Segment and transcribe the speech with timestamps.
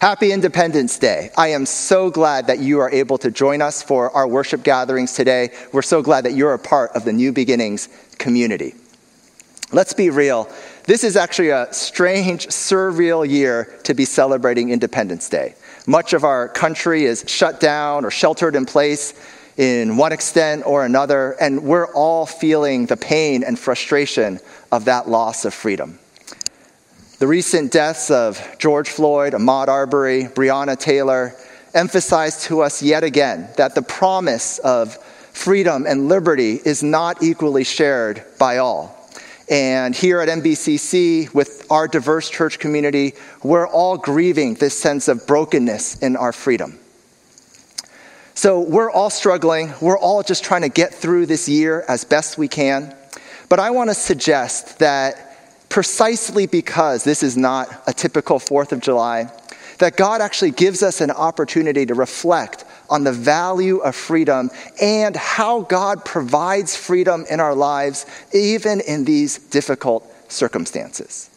[0.00, 1.30] Happy Independence Day.
[1.36, 5.12] I am so glad that you are able to join us for our worship gatherings
[5.12, 5.50] today.
[5.72, 8.76] We're so glad that you're a part of the New Beginnings community.
[9.72, 10.48] Let's be real.
[10.84, 15.56] This is actually a strange, surreal year to be celebrating Independence Day.
[15.88, 19.14] Much of our country is shut down or sheltered in place
[19.56, 24.38] in one extent or another, and we're all feeling the pain and frustration
[24.70, 25.98] of that loss of freedom.
[27.18, 31.34] The recent deaths of George Floyd, Ahmaud Arbery, Breonna Taylor
[31.74, 34.96] emphasize to us yet again that the promise of
[35.32, 39.10] freedom and liberty is not equally shared by all.
[39.50, 45.26] And here at NBCC, with our diverse church community, we're all grieving this sense of
[45.26, 46.78] brokenness in our freedom.
[48.34, 49.74] So we're all struggling.
[49.80, 52.94] We're all just trying to get through this year as best we can.
[53.48, 55.27] But I want to suggest that
[55.68, 59.30] precisely because this is not a typical 4th of July,
[59.78, 65.14] that God actually gives us an opportunity to reflect on the value of freedom and
[65.14, 71.30] how God provides freedom in our lives, even in these difficult circumstances.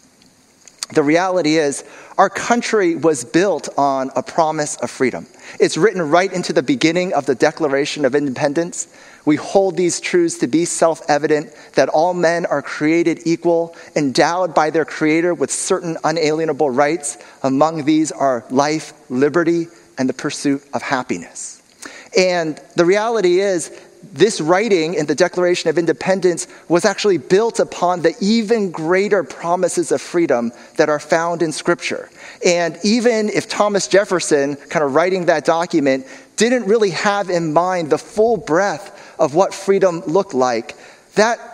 [0.93, 1.83] The reality is,
[2.17, 5.25] our country was built on a promise of freedom.
[5.59, 8.87] It's written right into the beginning of the Declaration of Independence.
[9.25, 14.55] We hold these truths to be self evident that all men are created equal, endowed
[14.55, 17.17] by their Creator with certain unalienable rights.
[17.43, 21.61] Among these are life, liberty, and the pursuit of happiness.
[22.17, 23.71] And the reality is,
[24.03, 29.91] this writing in the Declaration of Independence was actually built upon the even greater promises
[29.91, 32.09] of freedom that are found in Scripture.
[32.43, 37.91] And even if Thomas Jefferson, kind of writing that document, didn't really have in mind
[37.91, 40.75] the full breadth of what freedom looked like,
[41.15, 41.47] that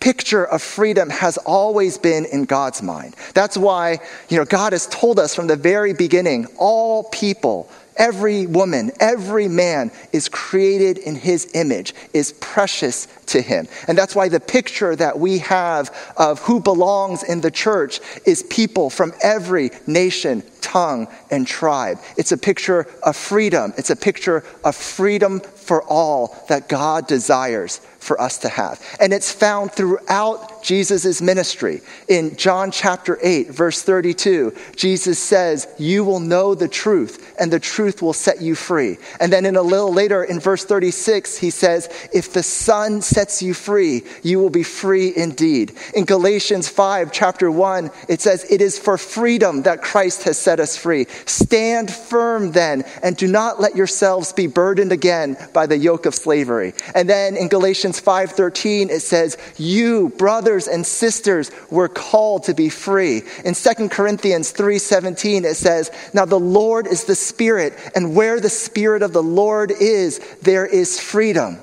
[0.00, 3.14] picture of freedom has always been in God's mind.
[3.32, 8.46] That's why, you know, God has told us from the very beginning, all people Every
[8.46, 13.68] woman, every man is created in his image, is precious to him.
[13.86, 18.42] And that's why the picture that we have of who belongs in the church is
[18.44, 21.98] people from every nation, tongue, and tribe.
[22.16, 23.72] It's a picture of freedom.
[23.76, 28.80] It's a picture of freedom for all that God desires for us to have.
[29.00, 31.82] And it's found throughout Jesus' ministry.
[32.08, 37.60] In John chapter 8, verse 32, Jesus says, You will know the truth, and the
[37.60, 38.96] truth will set you free.
[39.20, 43.42] And then in a little later, in verse 36, he says, If the Son sets
[43.42, 45.76] you free, you will be free indeed.
[45.94, 50.60] In Galatians 5, chapter 1, it says, It is for freedom that Christ has set
[50.60, 51.06] us free.
[51.26, 56.14] Stand firm then, and do not let yourselves be burdened again by the yoke of
[56.14, 56.72] slavery.
[56.94, 62.68] And then in Galatians 5:13 it says, "You brothers and sisters were called to be
[62.68, 68.40] free." In 2 Corinthians 3:17 it says, "Now the Lord is the Spirit, and where
[68.40, 71.58] the Spirit of the Lord is, there is freedom."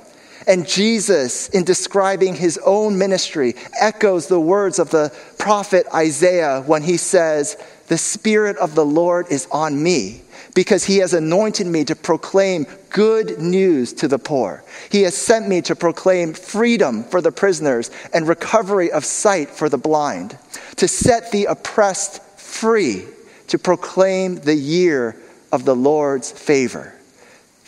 [0.48, 6.82] And Jesus, in describing his own ministry, echoes the words of the prophet Isaiah when
[6.82, 7.58] he says,
[7.88, 12.66] The Spirit of the Lord is on me because he has anointed me to proclaim
[12.90, 14.64] good news to the poor.
[14.90, 19.70] He has sent me to proclaim freedom for the prisoners and recovery of sight for
[19.70, 20.38] the blind,
[20.78, 23.06] to set the oppressed free,
[23.48, 25.16] to proclaim the year
[25.52, 26.94] of the Lord's favor.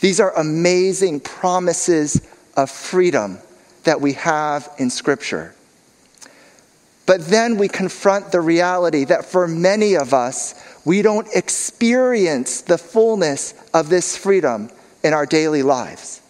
[0.00, 2.20] These are amazing promises
[2.56, 3.38] of freedom
[3.84, 5.54] that we have in Scripture.
[7.06, 12.78] But then we confront the reality that for many of us, we don't experience the
[12.78, 14.70] fullness of this freedom
[15.02, 16.20] in our daily lives.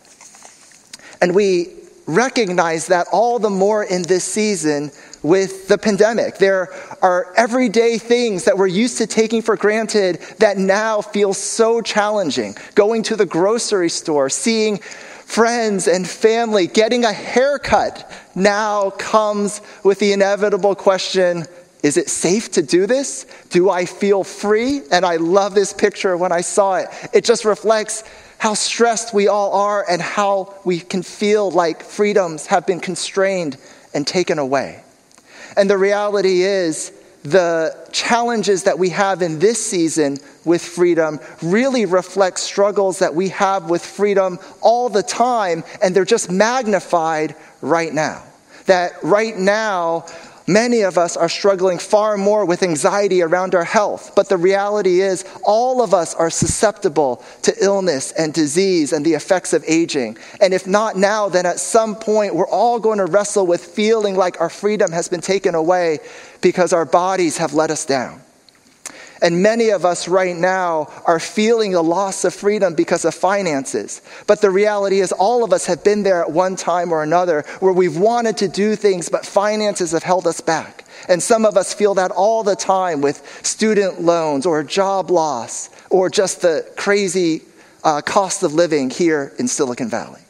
[1.21, 1.69] And we
[2.07, 4.91] recognize that all the more in this season
[5.23, 6.37] with the pandemic.
[6.37, 6.69] There
[7.01, 12.55] are everyday things that we're used to taking for granted that now feel so challenging.
[12.75, 19.99] Going to the grocery store, seeing friends and family, getting a haircut now comes with
[19.99, 21.47] the inevitable question
[21.85, 23.27] is it safe to do this?
[23.51, 24.81] Do I feel free?
[24.91, 26.89] And I love this picture when I saw it.
[27.13, 28.05] It just reflects
[28.39, 33.59] how stressed we all are and how we can feel like freedoms have been constrained
[33.93, 34.83] and taken away.
[35.59, 36.91] And the reality is,
[37.23, 43.31] the challenges that we have in this season with freedom really reflect struggles that we
[43.31, 48.23] have with freedom all the time, and they're just magnified right now.
[48.67, 50.07] That right now,
[50.47, 55.01] Many of us are struggling far more with anxiety around our health, but the reality
[55.01, 60.19] is all of us are susceptible to illness and disease and the effects of aging.
[60.43, 64.17] And if not now, then at some point we're all going to wrestle with feeling
[64.17, 66.01] like our freedom has been taken away
[66.43, 68.21] because our bodies have let us down.
[69.25, 74.03] And many of us right now are feeling a loss of freedom because of finances.
[74.27, 77.41] But the reality is, all of us have been there at one time or another
[77.61, 80.85] where we've wanted to do things, but finances have held us back.
[81.09, 85.71] And some of us feel that all the time with student loans or job loss
[85.89, 87.41] or just the crazy
[87.83, 90.24] uh, cost of living here in Silicon Valley.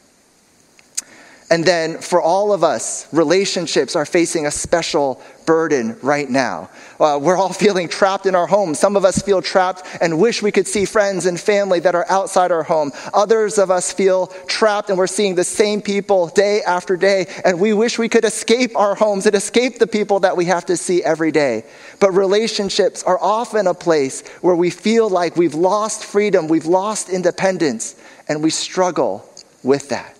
[1.51, 6.71] And then for all of us, relationships are facing a special burden right now.
[6.99, 8.79] Uh, we're all feeling trapped in our homes.
[8.79, 12.05] Some of us feel trapped and wish we could see friends and family that are
[12.09, 12.91] outside our home.
[13.13, 17.59] Others of us feel trapped and we're seeing the same people day after day, and
[17.59, 20.75] we wish we could escape our homes and escape the people that we have to
[20.75, 21.63] see every day.
[21.99, 27.09] But relationships are often a place where we feel like we've lost freedom, we've lost
[27.09, 27.95] independence,
[28.27, 29.29] and we struggle
[29.61, 30.14] with that.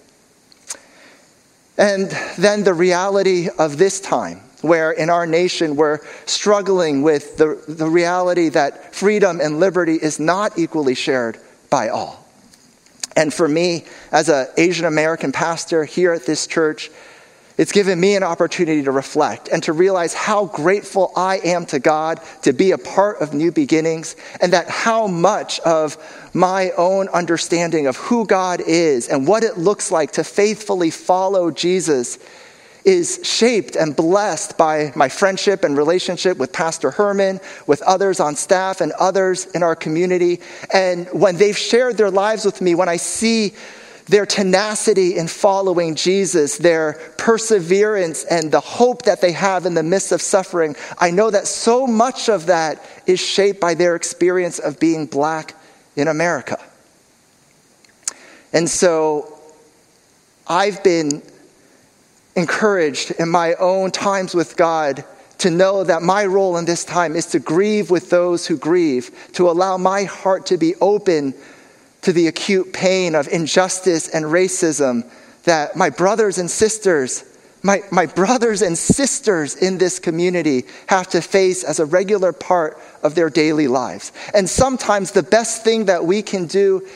[1.77, 7.61] And then the reality of this time, where in our nation we're struggling with the,
[7.67, 11.37] the reality that freedom and liberty is not equally shared
[11.69, 12.25] by all.
[13.15, 16.91] And for me, as an Asian American pastor here at this church,
[17.57, 21.79] it's given me an opportunity to reflect and to realize how grateful I am to
[21.79, 25.97] God to be a part of New Beginnings, and that how much of
[26.33, 31.49] my own understanding of who God is and what it looks like to faithfully follow
[31.49, 32.19] Jesus
[32.83, 38.35] is shaped and blessed by my friendship and relationship with Pastor Herman, with others on
[38.35, 40.39] staff, and others in our community.
[40.71, 43.53] And when they've shared their lives with me, when I see
[44.07, 49.83] their tenacity in following Jesus, their perseverance, and the hope that they have in the
[49.83, 54.59] midst of suffering, I know that so much of that is shaped by their experience
[54.59, 55.55] of being black
[55.95, 56.59] in America.
[58.53, 59.39] And so
[60.47, 61.23] I've been
[62.35, 65.03] encouraged in my own times with God
[65.39, 69.11] to know that my role in this time is to grieve with those who grieve,
[69.33, 71.33] to allow my heart to be open
[72.05, 75.09] to the acute pain of injustice and racism
[75.45, 77.23] that my brothers and sisters,
[77.63, 82.79] my, my brothers and sisters in this community have to face as a regular part
[83.01, 84.11] of their daily lives.
[84.35, 86.87] And sometimes the best thing that we can do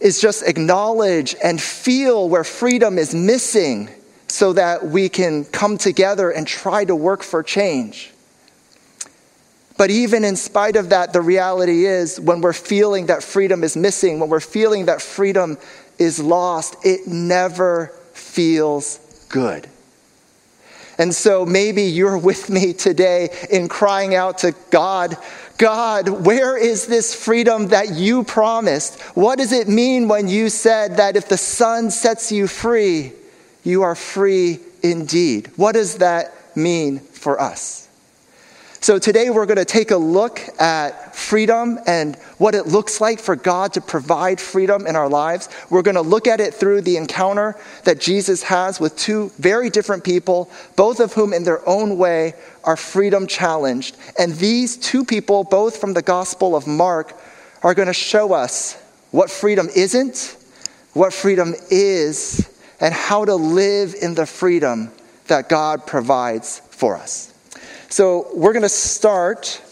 [0.00, 3.90] is just acknowledge and feel where freedom is missing
[4.28, 8.13] so that we can come together and try to work for change.
[9.76, 13.76] But even in spite of that, the reality is when we're feeling that freedom is
[13.76, 15.58] missing, when we're feeling that freedom
[15.98, 18.98] is lost, it never feels
[19.28, 19.68] good.
[20.96, 25.16] And so maybe you're with me today in crying out to God
[25.56, 29.00] God, where is this freedom that you promised?
[29.14, 33.12] What does it mean when you said that if the Son sets you free,
[33.62, 35.50] you are free indeed?
[35.56, 37.83] What does that mean for us?
[38.84, 43.18] So today we're going to take a look at freedom and what it looks like
[43.18, 45.48] for God to provide freedom in our lives.
[45.70, 49.70] We're going to look at it through the encounter that Jesus has with two very
[49.70, 53.96] different people, both of whom in their own way are freedom challenged.
[54.18, 57.18] And these two people, both from the Gospel of Mark,
[57.62, 58.74] are going to show us
[59.12, 60.36] what freedom isn't,
[60.92, 62.46] what freedom is,
[62.80, 64.92] and how to live in the freedom
[65.28, 67.33] that God provides for us.
[67.94, 69.62] So we're going to start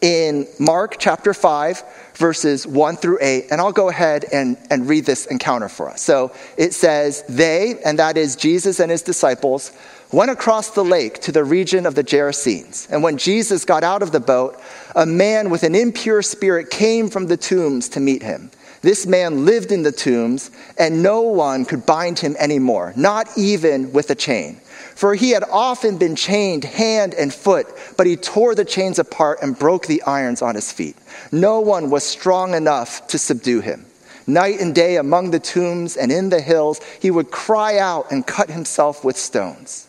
[0.00, 1.82] in Mark chapter 5,
[2.14, 6.00] verses 1 through 8, and I'll go ahead and, and read this encounter for us.
[6.00, 9.70] So it says, They, and that is Jesus and his disciples,
[10.10, 12.88] went across the lake to the region of the Gerasenes.
[12.90, 14.58] And when Jesus got out of the boat,
[14.96, 18.50] a man with an impure spirit came from the tombs to meet him.
[18.80, 23.92] This man lived in the tombs, and no one could bind him anymore, not even
[23.92, 24.62] with a chain.
[25.00, 27.66] For he had often been chained hand and foot,
[27.96, 30.94] but he tore the chains apart and broke the irons on his feet.
[31.32, 33.86] No one was strong enough to subdue him.
[34.26, 38.26] Night and day among the tombs and in the hills, he would cry out and
[38.26, 39.88] cut himself with stones.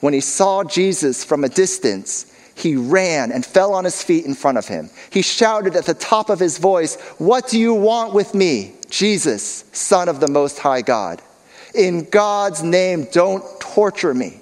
[0.00, 4.34] When he saw Jesus from a distance, he ran and fell on his feet in
[4.34, 4.90] front of him.
[5.08, 9.64] He shouted at the top of his voice, What do you want with me, Jesus,
[9.72, 11.22] Son of the Most High God?
[11.74, 14.40] In God's name, don't torture me.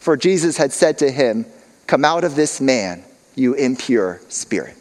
[0.00, 1.46] For Jesus had said to him,
[1.86, 4.76] Come out of this man, you impure spirit.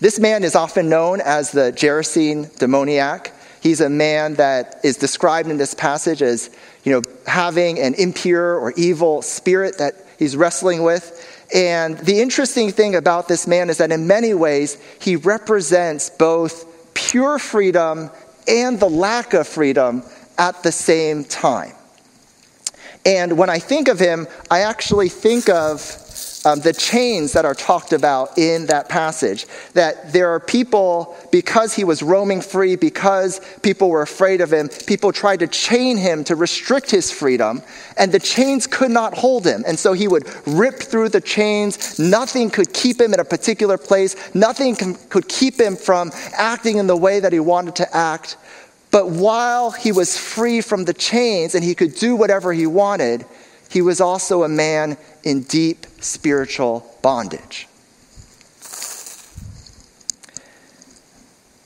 [0.00, 3.32] This man is often known as the Gerasene demoniac.
[3.60, 6.50] He's a man that is described in this passage as,
[6.84, 11.44] you know, having an impure or evil spirit that he's wrestling with.
[11.52, 16.66] And the interesting thing about this man is that in many ways, he represents both
[16.94, 18.10] pure freedom
[18.48, 20.02] and the lack of freedom
[20.38, 21.72] at the same time.
[23.04, 25.80] And when I think of him, I actually think of
[26.48, 29.46] um, the chains that are talked about in that passage.
[29.74, 34.68] That there are people, because he was roaming free, because people were afraid of him,
[34.86, 37.62] people tried to chain him to restrict his freedom,
[37.98, 39.62] and the chains could not hold him.
[39.66, 41.98] And so he would rip through the chains.
[41.98, 46.86] Nothing could keep him in a particular place, nothing could keep him from acting in
[46.86, 48.38] the way that he wanted to act.
[48.90, 53.26] But while he was free from the chains and he could do whatever he wanted,
[53.68, 57.68] he was also a man in deep spiritual bondage.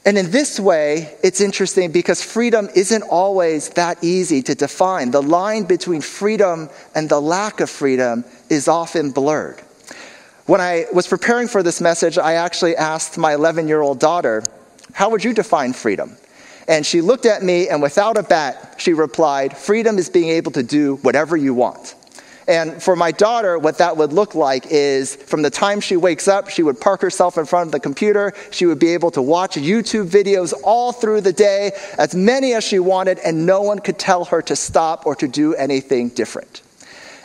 [0.05, 5.13] And in this way, it's interesting because freedom isn't always that easy to define.
[5.13, 9.61] The line between freedom and the lack of freedom is often blurred.
[10.47, 14.43] When I was preparing for this message, I actually asked my 11 year old daughter,
[14.93, 16.17] How would you define freedom?
[16.69, 20.53] And she looked at me, and without a bat, she replied, Freedom is being able
[20.53, 21.95] to do whatever you want.
[22.49, 26.27] And for my daughter, what that would look like is from the time she wakes
[26.27, 28.33] up, she would park herself in front of the computer.
[28.51, 32.65] She would be able to watch YouTube videos all through the day, as many as
[32.65, 36.63] she wanted, and no one could tell her to stop or to do anything different.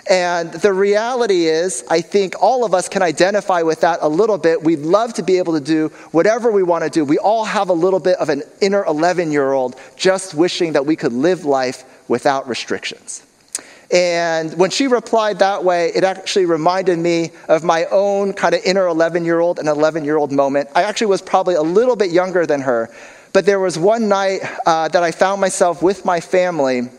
[0.10, 4.38] And the reality is, I think all of us can identify with that a little
[4.38, 4.64] bit.
[4.64, 7.04] We'd love to be able to do whatever we want to do.
[7.04, 10.86] We all have a little bit of an inner 11 year old just wishing that
[10.86, 13.24] we could live life without restrictions.
[13.92, 18.62] And when she replied that way, it actually reminded me of my own kind of
[18.64, 20.70] inner 11 year old and 11 year old moment.
[20.76, 22.90] I actually was probably a little bit younger than her,
[23.34, 26.90] but there was one night uh, that I found myself with my family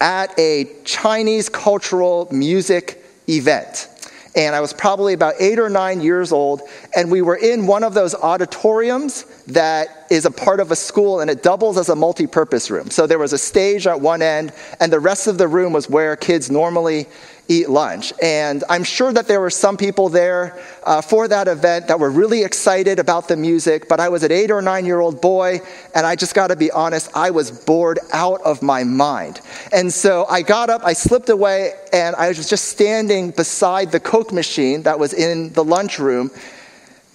[0.00, 3.88] at a Chinese cultural music event.
[4.36, 6.62] And I was probably about eight or nine years old,
[6.94, 11.20] and we were in one of those auditoriums that is a part of a school
[11.20, 12.90] and it doubles as a multi purpose room.
[12.90, 15.88] So there was a stage at one end, and the rest of the room was
[15.90, 17.06] where kids normally
[17.48, 18.12] eat lunch.
[18.22, 22.10] And I'm sure that there were some people there uh, for that event that were
[22.10, 25.60] really excited about the music, but I was an eight or nine year old boy,
[25.94, 29.40] and I just got to be honest, I was bored out of my mind.
[29.72, 34.00] And so I got up, I slipped away, and I was just standing beside the
[34.00, 36.30] Coke machine that was in the lunchroom.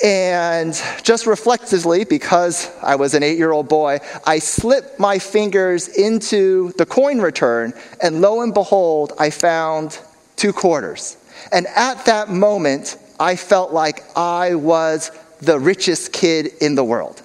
[0.03, 0.73] And
[1.03, 6.73] just reflectively, because I was an eight year old boy, I slipped my fingers into
[6.73, 9.99] the coin return, and lo and behold, I found
[10.35, 11.17] two quarters.
[11.51, 15.11] And at that moment, I felt like I was
[15.41, 17.21] the richest kid in the world.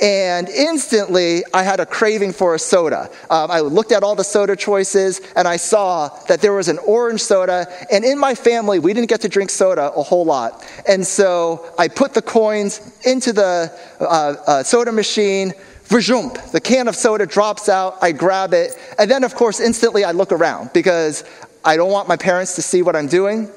[0.00, 3.10] And instantly, I had a craving for a soda.
[3.30, 6.78] Um, I looked at all the soda choices and I saw that there was an
[6.86, 7.66] orange soda.
[7.90, 10.64] And in my family, we didn't get to drink soda a whole lot.
[10.86, 14.04] And so I put the coins into the uh,
[14.46, 15.52] uh, soda machine.
[15.86, 17.96] Vajump, the can of soda drops out.
[18.02, 18.76] I grab it.
[18.98, 21.24] And then, of course, instantly I look around because
[21.64, 23.50] I don't want my parents to see what I'm doing.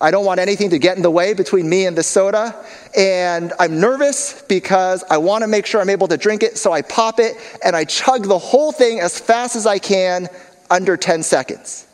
[0.00, 2.54] I don't want anything to get in the way between me and the soda.
[2.96, 6.58] And I'm nervous because I want to make sure I'm able to drink it.
[6.58, 10.28] So I pop it and I chug the whole thing as fast as I can
[10.70, 11.86] under 10 seconds.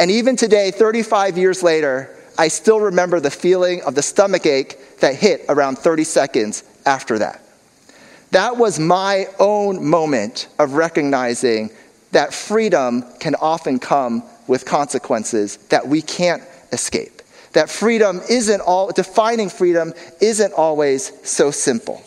[0.00, 4.98] And even today, 35 years later, I still remember the feeling of the stomach ache
[5.00, 7.42] that hit around 30 seconds after that.
[8.30, 11.70] That was my own moment of recognizing
[12.12, 17.22] that freedom can often come with consequences that we can't escape.
[17.52, 22.02] That freedom isn't all, defining freedom isn't always so simple.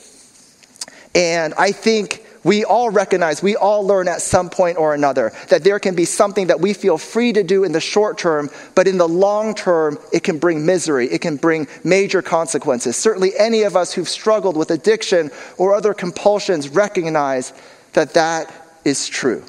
[1.13, 5.63] And I think we all recognize, we all learn at some point or another that
[5.63, 8.87] there can be something that we feel free to do in the short term, but
[8.87, 11.07] in the long term, it can bring misery.
[11.07, 12.95] It can bring major consequences.
[12.95, 17.51] Certainly, any of us who've struggled with addiction or other compulsions recognize
[17.93, 18.53] that that
[18.85, 19.43] is true.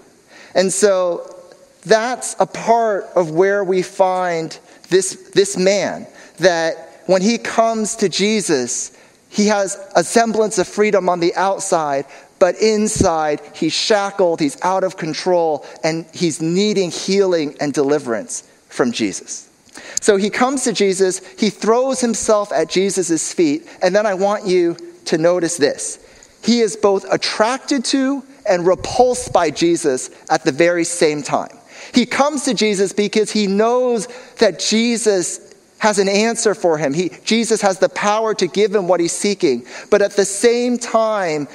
[0.55, 1.36] And so,
[1.87, 4.59] that's a part of where we find
[4.90, 6.07] this, this man,
[6.38, 8.97] that when he comes to Jesus,
[9.28, 12.05] he has a semblance of freedom on the outside,
[12.40, 18.90] but inside he's shackled, he's out of control, and he's needing healing and deliverance from
[18.90, 19.49] Jesus.
[20.00, 24.45] So he comes to Jesus, he throws himself at Jesus' feet, and then I want
[24.45, 26.02] you to notice this.
[26.43, 31.57] He is both attracted to and repulsed by Jesus at the very same time.
[31.95, 36.95] He comes to Jesus because he knows that Jesus has an answer for him.
[36.95, 39.66] He, Jesus has the power to give him what he's seeking.
[39.90, 41.49] But at the same time,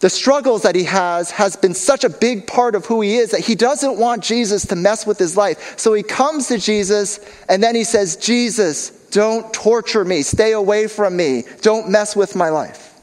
[0.00, 3.30] the struggles that he has has been such a big part of who he is
[3.30, 5.78] that he doesn't want Jesus to mess with his life.
[5.78, 10.22] So he comes to Jesus and then he says, Jesus, don't torture me.
[10.22, 11.44] Stay away from me.
[11.62, 12.94] Don't mess with my life.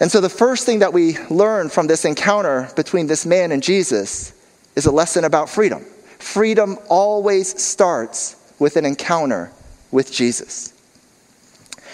[0.00, 3.62] And so the first thing that we learn from this encounter between this man and
[3.62, 4.32] Jesus
[4.74, 5.84] is a lesson about freedom.
[6.18, 9.50] Freedom always starts with an encounter
[9.90, 10.72] with Jesus.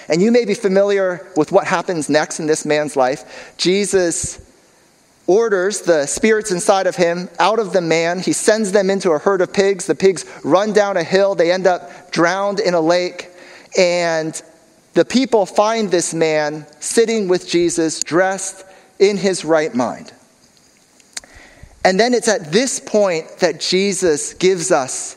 [0.08, 3.54] And you may be familiar with what happens next in this man's life.
[3.58, 4.40] Jesus
[5.26, 8.18] orders the spirits inside of him out of the man.
[8.18, 9.86] He sends them into a herd of pigs.
[9.86, 13.30] The pigs run down a hill, they end up drowned in a lake.
[13.76, 14.40] And
[14.94, 18.64] the people find this man sitting with Jesus, dressed
[18.98, 20.12] in his right mind.
[21.88, 25.16] And then it's at this point that Jesus gives us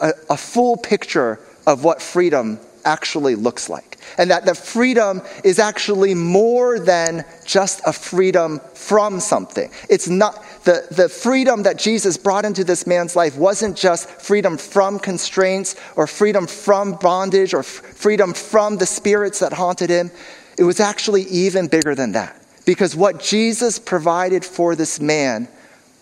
[0.00, 3.98] a, a full picture of what freedom actually looks like.
[4.18, 9.68] And that the freedom is actually more than just a freedom from something.
[9.90, 14.58] It's not the, the freedom that Jesus brought into this man's life wasn't just freedom
[14.58, 20.12] from constraints or freedom from bondage or f- freedom from the spirits that haunted him.
[20.56, 22.40] It was actually even bigger than that.
[22.64, 25.48] Because what Jesus provided for this man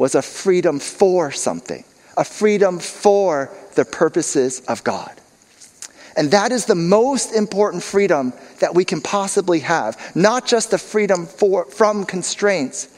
[0.00, 1.84] was a freedom for something,
[2.16, 5.12] a freedom for the purposes of God.
[6.16, 10.16] And that is the most important freedom that we can possibly have.
[10.16, 12.88] Not just the freedom for, from constraints,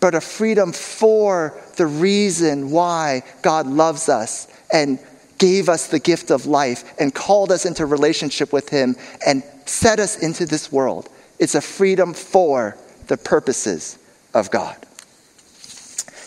[0.00, 4.98] but a freedom for the reason why God loves us and
[5.38, 9.98] gave us the gift of life and called us into relationship with Him and set
[9.98, 11.08] us into this world.
[11.38, 12.76] It's a freedom for
[13.06, 13.98] the purposes
[14.34, 14.76] of God.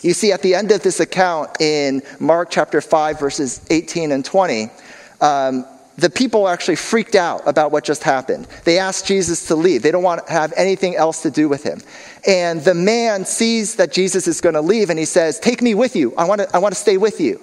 [0.04, 4.22] You see, at the end of this account in Mark chapter 5, verses 18 and
[4.22, 4.68] 20,
[5.22, 5.64] um,
[5.96, 8.46] the people actually freaked out about what just happened.
[8.64, 9.80] They asked Jesus to leave.
[9.80, 11.80] They don't want to have anything else to do with him.
[12.26, 15.74] And the man sees that Jesus is going to leave and he says, Take me
[15.74, 16.14] with you.
[16.18, 17.40] I want to, I want to stay with you.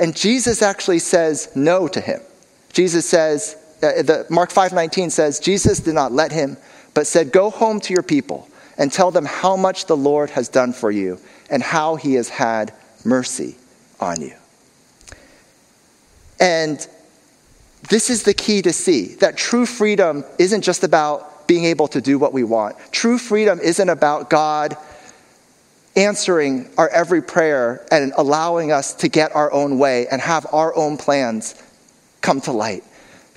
[0.00, 2.20] And Jesus actually says no to him.
[2.72, 6.56] Jesus says, uh, the, Mark 5:19 says, Jesus did not let him,
[6.94, 10.48] but said, Go home to your people and tell them how much the Lord has
[10.48, 11.20] done for you
[11.52, 13.54] and how he has had mercy
[14.00, 14.34] on you.
[16.40, 16.84] And
[17.88, 22.00] this is the key to see that true freedom isn't just about being able to
[22.00, 22.76] do what we want.
[22.90, 24.76] True freedom isn't about God
[25.94, 30.74] answering our every prayer and allowing us to get our own way and have our
[30.74, 31.54] own plans
[32.22, 32.82] come to light.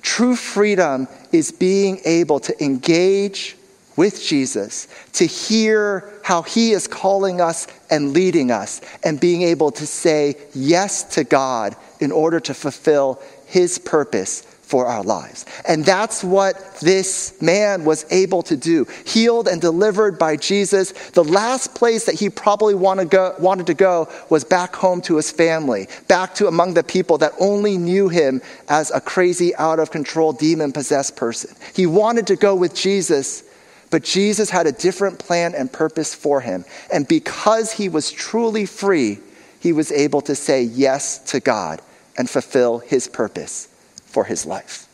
[0.00, 3.55] True freedom is being able to engage
[3.96, 9.70] with Jesus, to hear how he is calling us and leading us, and being able
[9.72, 15.46] to say yes to God in order to fulfill his purpose for our lives.
[15.68, 18.84] And that's what this man was able to do.
[19.04, 20.90] Healed and delivered by Jesus.
[21.10, 25.16] The last place that he probably wanted, go, wanted to go was back home to
[25.16, 29.78] his family, back to among the people that only knew him as a crazy, out
[29.78, 31.54] of control, demon possessed person.
[31.72, 33.44] He wanted to go with Jesus,
[33.90, 36.64] but Jesus had a different plan and purpose for him.
[36.92, 39.18] And because he was truly free,
[39.60, 41.80] he was able to say yes to God
[42.18, 43.68] and fulfill his purpose
[44.04, 44.88] for his life.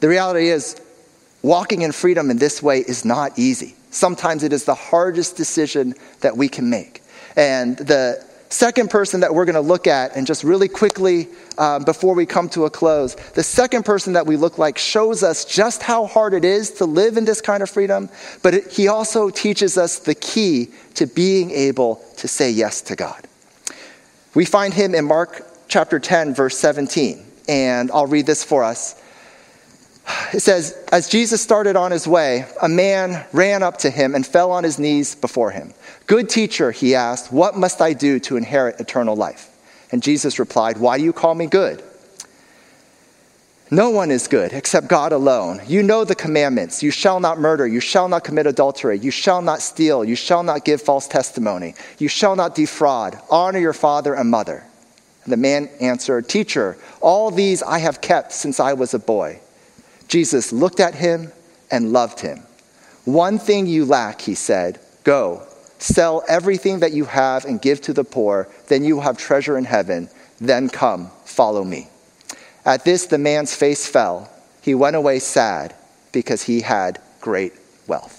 [0.00, 0.80] The reality is,
[1.42, 3.76] walking in freedom in this way is not easy.
[3.90, 7.02] Sometimes it is the hardest decision that we can make.
[7.36, 11.84] And the second person that we're going to look at, and just really quickly um,
[11.84, 15.44] before we come to a close, the second person that we look like shows us
[15.44, 18.08] just how hard it is to live in this kind of freedom,
[18.42, 22.96] but it, he also teaches us the key to being able to say yes to
[22.96, 23.26] God.
[24.34, 29.00] We find him in Mark chapter 10, verse 17, and I'll read this for us.
[30.32, 34.26] It says, As Jesus started on his way, a man ran up to him and
[34.26, 35.74] fell on his knees before him.
[36.06, 39.48] Good teacher, he asked, What must I do to inherit eternal life?
[39.92, 41.82] And Jesus replied, Why do you call me good?
[43.72, 45.60] No one is good except God alone.
[45.66, 46.82] You know the commandments.
[46.82, 47.66] You shall not murder.
[47.68, 48.98] You shall not commit adultery.
[48.98, 50.04] You shall not steal.
[50.04, 51.74] You shall not give false testimony.
[51.98, 53.18] You shall not defraud.
[53.30, 54.64] Honor your father and mother.
[55.22, 59.38] And the man answered, Teacher, all these I have kept since I was a boy.
[60.10, 61.30] Jesus looked at him
[61.70, 62.42] and loved him.
[63.04, 64.80] One thing you lack, he said.
[65.04, 65.46] Go,
[65.78, 68.48] sell everything that you have and give to the poor.
[68.66, 70.10] Then you will have treasure in heaven.
[70.40, 71.88] Then come, follow me.
[72.64, 74.28] At this, the man's face fell.
[74.62, 75.76] He went away sad
[76.10, 77.52] because he had great
[77.86, 78.16] wealth.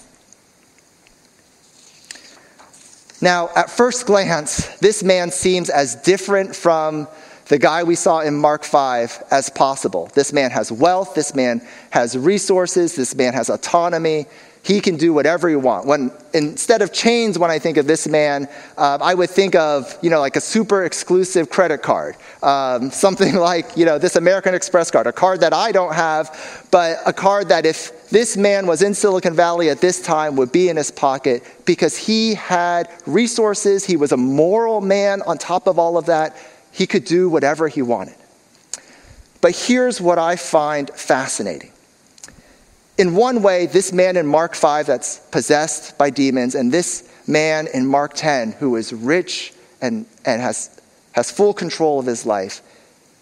[3.21, 7.09] Now, at first glance, this man seems as different from
[7.51, 10.09] the guy we saw in Mark 5 as possible.
[10.15, 14.25] This man has wealth, this man has resources, this man has autonomy,
[14.63, 15.85] he can do whatever he wants.
[15.85, 19.97] When instead of chains, when I think of this man, uh, I would think of
[20.01, 24.55] you know like a super exclusive credit card, um, something like you know this American
[24.55, 28.65] Express card, a card that I don't have, but a card that if this man
[28.65, 32.89] was in Silicon Valley at this time would be in his pocket because he had
[33.05, 33.85] resources.
[33.85, 35.21] He was a moral man.
[35.23, 36.35] On top of all of that,
[36.71, 38.15] he could do whatever he wanted.
[39.41, 41.71] But here's what I find fascinating.
[42.97, 47.67] In one way, this man in Mark 5 that's possessed by demons, and this man
[47.73, 50.79] in Mark 10 who is rich and, and has,
[51.13, 52.61] has full control of his life,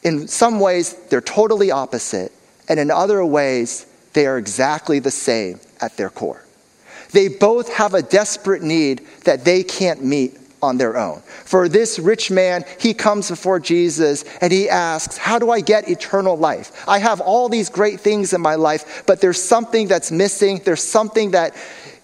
[0.03, 2.31] in some ways, they're totally opposite,
[2.67, 6.45] and in other ways, they are exactly the same at their core.
[7.12, 11.22] They both have a desperate need that they can't meet on their own.
[11.45, 15.89] For this rich man, he comes before Jesus and he asks, How do I get
[15.89, 16.72] eternal life?
[16.88, 20.62] I have all these great things in my life, but there's something that's missing.
[20.63, 21.56] There's something that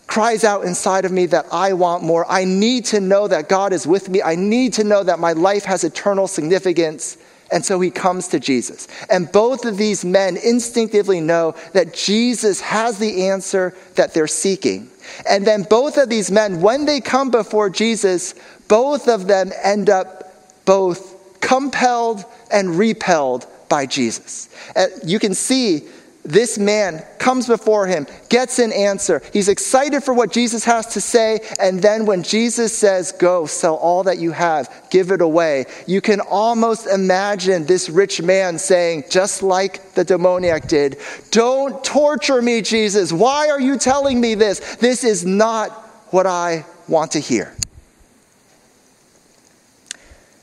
[0.08, 2.26] cries out inside of me that I want more.
[2.30, 4.22] I need to know that God is with me.
[4.22, 7.18] I need to know that my life has eternal significance.
[7.52, 8.88] And so he comes to Jesus.
[9.10, 14.90] And both of these men instinctively know that Jesus has the answer that they're seeking.
[15.30, 18.36] And then both of these men, when they come before Jesus,
[18.68, 24.50] both of them end up both compelled and repelled by Jesus.
[24.76, 25.84] Uh, you can see
[26.26, 29.22] this man comes before him, gets an answer.
[29.32, 31.40] He's excited for what Jesus has to say.
[31.60, 36.02] And then when Jesus says, Go, sell all that you have, give it away, you
[36.02, 40.98] can almost imagine this rich man saying, just like the demoniac did,
[41.30, 43.14] Don't torture me, Jesus.
[43.14, 44.78] Why are you telling me this?
[44.78, 45.70] This is not
[46.12, 47.56] what I want to hear.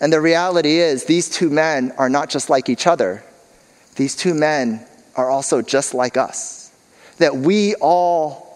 [0.00, 3.24] And the reality is, these two men are not just like each other.
[3.96, 4.86] These two men
[5.16, 6.70] are also just like us.
[7.18, 8.53] That we all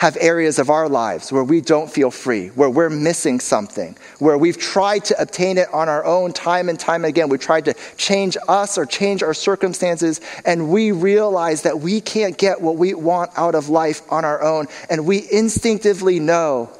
[0.00, 4.38] have areas of our lives where we don't feel free, where we're missing something, where
[4.38, 7.28] we've tried to obtain it on our own time and time again.
[7.28, 12.38] We've tried to change us or change our circumstances, and we realize that we can't
[12.38, 14.68] get what we want out of life on our own.
[14.88, 16.70] And we instinctively know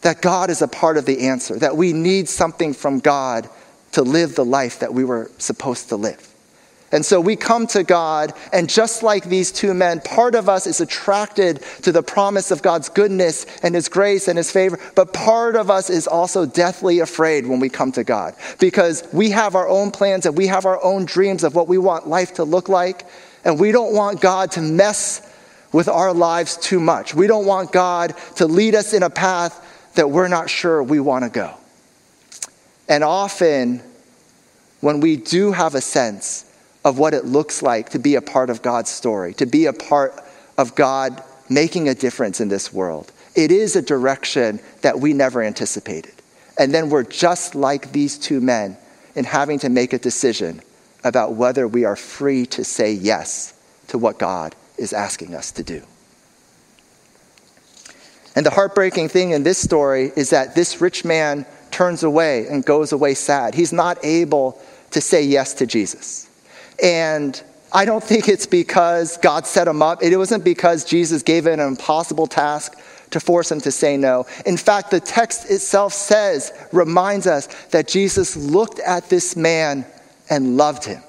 [0.00, 3.50] that God is a part of the answer, that we need something from God
[3.92, 6.26] to live the life that we were supposed to live.
[6.92, 10.68] And so we come to God, and just like these two men, part of us
[10.68, 15.12] is attracted to the promise of God's goodness and His grace and His favor, but
[15.12, 19.56] part of us is also deathly afraid when we come to God because we have
[19.56, 22.44] our own plans and we have our own dreams of what we want life to
[22.44, 23.04] look like,
[23.44, 25.22] and we don't want God to mess
[25.72, 27.14] with our lives too much.
[27.14, 29.60] We don't want God to lead us in a path
[29.96, 31.52] that we're not sure we want to go.
[32.88, 33.82] And often,
[34.80, 36.45] when we do have a sense
[36.86, 39.72] of what it looks like to be a part of God's story, to be a
[39.72, 40.22] part
[40.56, 41.20] of God
[41.50, 43.10] making a difference in this world.
[43.34, 46.14] It is a direction that we never anticipated.
[46.56, 48.78] And then we're just like these two men
[49.16, 50.62] in having to make a decision
[51.02, 53.52] about whether we are free to say yes
[53.88, 55.82] to what God is asking us to do.
[58.36, 62.64] And the heartbreaking thing in this story is that this rich man turns away and
[62.64, 63.56] goes away sad.
[63.56, 66.28] He's not able to say yes to Jesus.
[66.82, 67.40] And
[67.72, 70.02] I don't think it's because God set him up.
[70.02, 72.78] It wasn't because Jesus gave him an impossible task
[73.10, 74.26] to force him to say no.
[74.44, 79.86] In fact, the text itself says, reminds us that Jesus looked at this man
[80.28, 81.02] and loved him.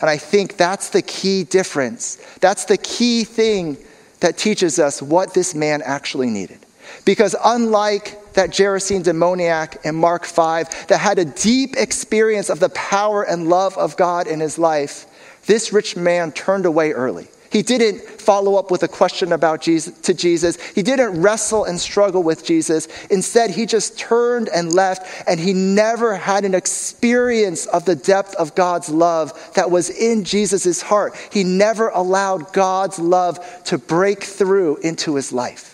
[0.00, 2.16] And I think that's the key difference.
[2.40, 3.78] That's the key thing
[4.20, 6.58] that teaches us what this man actually needed.
[7.04, 12.68] Because unlike that Gerasene demoniac in Mark 5 that had a deep experience of the
[12.70, 15.06] power and love of God in his life,
[15.46, 17.28] this rich man turned away early.
[17.50, 20.60] He didn't follow up with a question about Jesus to Jesus.
[20.72, 22.88] He didn't wrestle and struggle with Jesus.
[23.10, 28.34] Instead, he just turned and left, and he never had an experience of the depth
[28.34, 31.16] of God's love that was in Jesus' heart.
[31.32, 35.67] He never allowed God's love to break through into his life.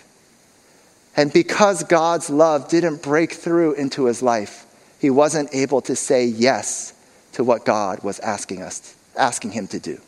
[1.17, 4.67] And because God's love didn't break through into his life,
[4.99, 6.93] he wasn't able to say yes
[7.33, 10.01] to what God was asking us, asking him to do.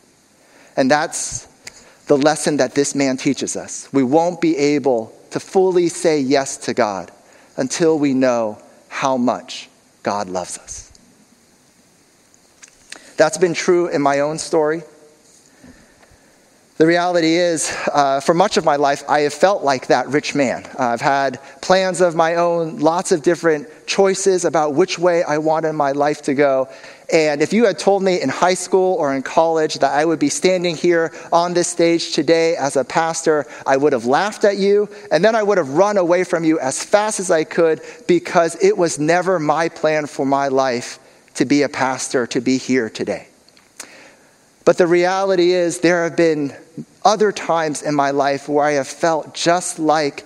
[0.75, 1.47] And that's
[2.07, 3.87] the lesson that this man teaches us.
[3.93, 7.11] We won't be able to fully say yes to God
[7.57, 9.69] until we know how much
[10.03, 10.91] God loves us.
[13.17, 14.83] That's been true in my own story.
[16.77, 20.35] The reality is, uh, for much of my life, I have felt like that rich
[20.35, 20.63] man.
[20.77, 25.73] I've had plans of my own, lots of different choices about which way I wanted
[25.73, 26.69] my life to go.
[27.11, 30.19] And if you had told me in high school or in college that I would
[30.19, 34.57] be standing here on this stage today as a pastor, I would have laughed at
[34.57, 37.81] you, and then I would have run away from you as fast as I could
[38.05, 40.99] because it was never my plan for my life
[41.35, 43.26] to be a pastor, to be here today.
[44.67, 46.53] But the reality is, there have been
[47.05, 50.25] other times in my life where I have felt just like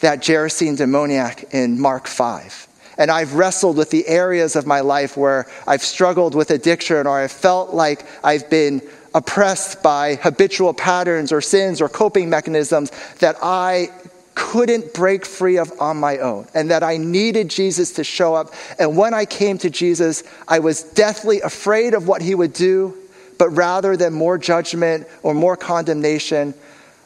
[0.00, 2.68] that Gerasene demoniac in Mark 5.
[2.98, 7.18] And I've wrestled with the areas of my life where I've struggled with addiction or
[7.18, 8.82] I've felt like I've been
[9.14, 13.88] oppressed by habitual patterns or sins or coping mechanisms that I
[14.34, 18.52] couldn't break free of on my own and that I needed Jesus to show up.
[18.78, 22.94] And when I came to Jesus, I was deathly afraid of what he would do,
[23.38, 26.54] but rather than more judgment or more condemnation,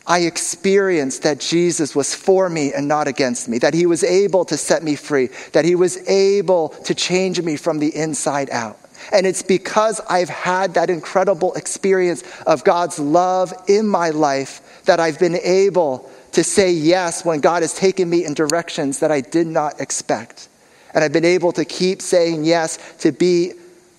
[0.06, 4.44] I experienced that Jesus was for me and not against me, that he was able
[4.46, 8.78] to set me free, that he was able to change me from the inside out.
[9.12, 15.00] And it's because I've had that incredible experience of God's love in my life that
[15.00, 19.20] I've been able to say yes when God has taken me in directions that I
[19.20, 20.48] did not expect.
[20.94, 23.52] And I've been able to keep saying yes to be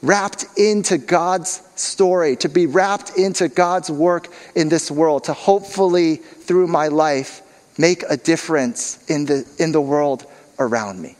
[0.04, 6.18] wrapped into God's story, to be wrapped into God's work in this world, to hopefully,
[6.18, 7.42] through my life,
[7.78, 10.26] make a difference in the, in the world
[10.60, 11.16] around me.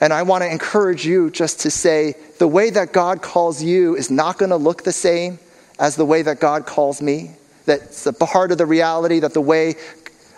[0.00, 3.96] And I want to encourage you just to say the way that God calls you
[3.96, 5.38] is not going to look the same
[5.78, 7.30] as the way that God calls me.
[7.64, 9.76] That's the heart of the reality that the way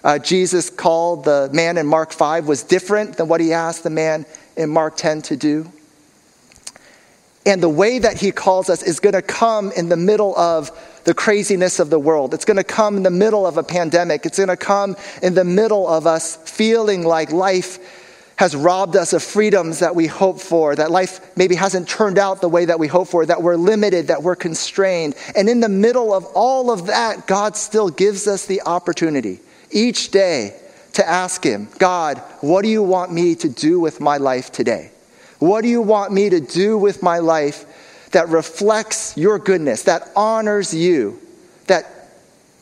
[0.04, 3.90] uh, Jesus called the man in Mark 5 was different than what he asked the
[3.90, 4.26] man
[4.56, 5.72] in Mark 10 to do.
[7.46, 10.70] And the way that he calls us is going to come in the middle of
[11.04, 12.32] the craziness of the world.
[12.32, 14.24] It's going to come in the middle of a pandemic.
[14.24, 17.78] It's going to come in the middle of us feeling like life
[18.36, 22.40] has robbed us of freedoms that we hope for, that life maybe hasn't turned out
[22.40, 25.14] the way that we hope for, that we're limited, that we're constrained.
[25.36, 30.10] And in the middle of all of that, God still gives us the opportunity each
[30.10, 30.56] day
[30.94, 34.90] to ask Him, God, what do you want me to do with my life today?
[35.38, 40.08] What do you want me to do with my life that reflects your goodness, that
[40.14, 41.20] honors you,
[41.66, 41.86] that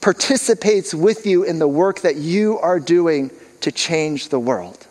[0.01, 3.31] participates with you in the work that you are doing
[3.61, 4.87] to change the world?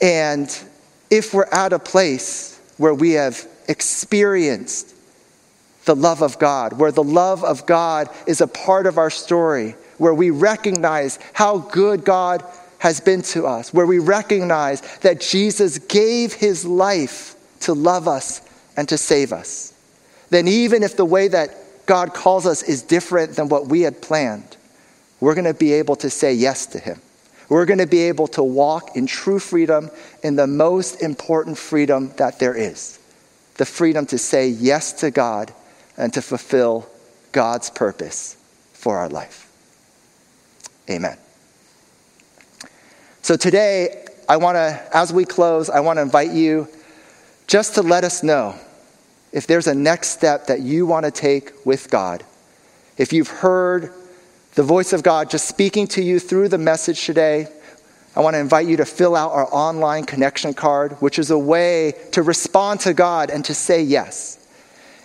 [0.00, 0.48] And
[1.10, 4.94] if we're at a place where we have experienced
[5.84, 9.76] the love of God, where the love of God is a part of our story,
[9.98, 12.44] where we recognize how good God
[12.82, 18.42] has been to us, where we recognize that Jesus gave his life to love us
[18.76, 19.72] and to save us,
[20.30, 21.54] then even if the way that
[21.86, 24.56] God calls us is different than what we had planned,
[25.20, 27.00] we're going to be able to say yes to him.
[27.48, 29.88] We're going to be able to walk in true freedom,
[30.24, 32.98] in the most important freedom that there is
[33.58, 35.54] the freedom to say yes to God
[35.96, 36.88] and to fulfill
[37.30, 38.36] God's purpose
[38.72, 39.48] for our life.
[40.90, 41.16] Amen.
[43.32, 46.68] So today, I want to, as we close, I want to invite you
[47.46, 48.54] just to let us know
[49.32, 52.24] if there's a next step that you want to take with God.
[52.98, 53.90] If you've heard
[54.54, 57.48] the voice of God just speaking to you through the message today,
[58.14, 61.38] I want to invite you to fill out our online connection card, which is a
[61.38, 64.46] way to respond to God and to say yes.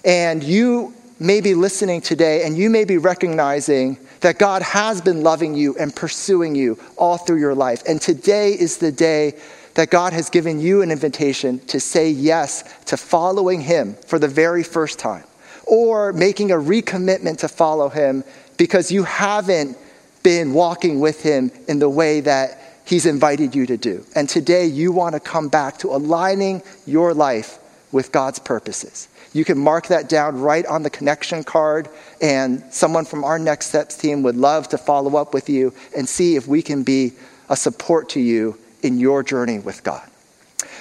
[0.03, 5.21] And you may be listening today and you may be recognizing that God has been
[5.21, 7.83] loving you and pursuing you all through your life.
[7.87, 9.35] And today is the day
[9.75, 14.27] that God has given you an invitation to say yes to following Him for the
[14.27, 15.23] very first time,
[15.65, 18.23] or making a recommitment to follow Him
[18.57, 19.77] because you haven't
[20.23, 24.03] been walking with Him in the way that He's invited you to do.
[24.15, 27.59] And today you want to come back to aligning your life
[27.91, 29.09] with God's purposes.
[29.37, 33.67] You can mark that down right on the connection card, and someone from our Next
[33.67, 37.13] Steps team would love to follow up with you and see if we can be
[37.47, 40.01] a support to you in your journey with God.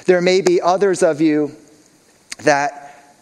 [0.07, 1.55] There may be others of you
[2.45, 3.13] that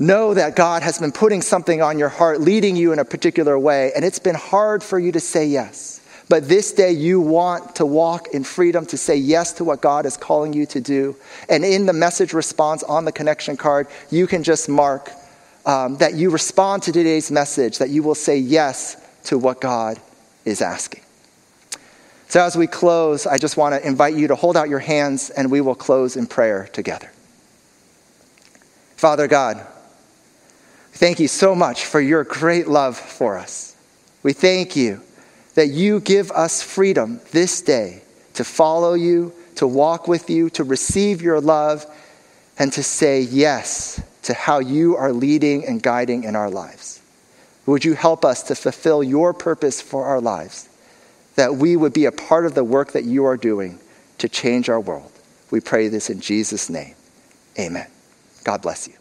[0.00, 3.56] know that God has been putting something on your heart, leading you in a particular
[3.56, 5.99] way, and it's been hard for you to say yes.
[6.30, 10.06] But this day you want to walk in freedom to say yes to what God
[10.06, 11.16] is calling you to do.
[11.48, 15.10] And in the message response on the connection card, you can just mark
[15.66, 20.00] um, that you respond to today's message, that you will say yes to what God
[20.44, 21.02] is asking.
[22.28, 25.30] So as we close, I just want to invite you to hold out your hands
[25.30, 27.10] and we will close in prayer together.
[28.94, 29.66] Father God,
[30.92, 33.74] thank you so much for your great love for us.
[34.22, 35.02] We thank you
[35.54, 38.02] that you give us freedom this day
[38.34, 41.84] to follow you, to walk with you, to receive your love,
[42.58, 47.00] and to say yes to how you are leading and guiding in our lives.
[47.66, 50.68] Would you help us to fulfill your purpose for our lives?
[51.36, 53.78] That we would be a part of the work that you are doing
[54.18, 55.12] to change our world.
[55.50, 56.94] We pray this in Jesus' name.
[57.58, 57.86] Amen.
[58.44, 58.94] God bless you.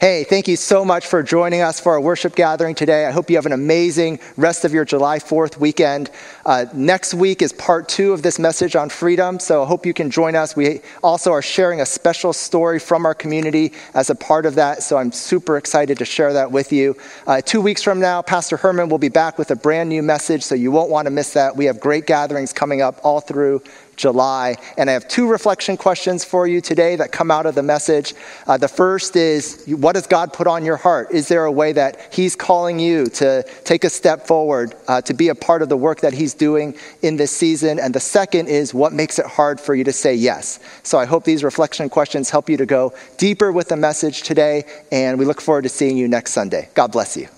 [0.00, 3.04] Hey, thank you so much for joining us for our worship gathering today.
[3.04, 6.10] I hope you have an amazing rest of your July 4th weekend.
[6.46, 9.92] Uh, next week is part two of this message on freedom, so I hope you
[9.92, 10.56] can join us.
[10.56, 14.82] We also are sharing a special story from our community as a part of that,
[14.82, 16.96] so I'm super excited to share that with you.
[17.26, 20.42] Uh, two weeks from now, Pastor Herman will be back with a brand new message,
[20.42, 21.56] so you won't want to miss that.
[21.56, 23.62] We have great gatherings coming up all through
[24.00, 24.56] July.
[24.76, 28.14] And I have two reflection questions for you today that come out of the message.
[28.46, 31.12] Uh, the first is what does God put on your heart?
[31.12, 35.14] Is there a way that He's calling you to take a step forward, uh, to
[35.14, 37.78] be a part of the work that He's doing in this season?
[37.78, 40.58] And the second is what makes it hard for you to say yes?
[40.82, 44.64] So I hope these reflection questions help you to go deeper with the message today.
[44.90, 46.70] And we look forward to seeing you next Sunday.
[46.74, 47.28] God bless you.